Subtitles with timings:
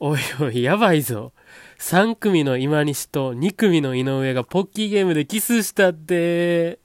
[0.00, 1.32] おいおい、やばいぞ。
[1.80, 6.78] 3組の今西と2組の井上がポッキーゲームでキスしたって。